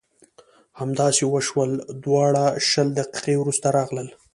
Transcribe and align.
همداسې 0.81 1.23
وشول 1.33 1.71
دواړه 2.03 2.43
شل 2.69 2.87
دقیقې 2.99 3.35
وروسته 3.37 3.67
راغلل. 3.77 4.07